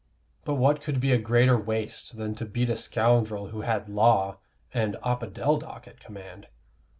[0.45, 4.39] But what could be a greater waste than to beat a scoundrel who had law
[4.73, 6.47] and opodeldoc at command?